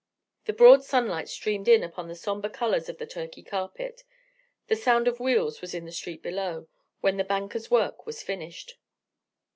[0.45, 4.03] The broad sunlight streamed in upon the sombre colours of the Turkey carpet,
[4.65, 6.67] the sound of wheels was in the street below,
[7.01, 8.79] when the banker's work was finished.